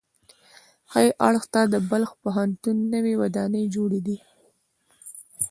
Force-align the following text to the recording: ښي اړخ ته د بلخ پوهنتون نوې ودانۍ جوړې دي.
ښي 0.91 1.07
اړخ 1.27 1.43
ته 1.53 1.61
د 1.73 1.75
بلخ 1.89 2.11
پوهنتون 2.21 2.77
نوې 2.93 3.13
ودانۍ 3.21 3.65
جوړې 3.75 3.99
دي. 4.07 4.17